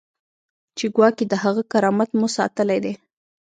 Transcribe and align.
چې 0.77 0.85
ګواکې 0.95 1.25
د 1.27 1.33
هغه 1.43 1.61
کرامت 1.71 2.09
مو 2.19 2.27
ساتلی 2.37 2.79
دی. 2.85 2.93